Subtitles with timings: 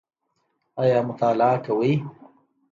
[0.81, 1.91] ایا مطالعه کوئ؟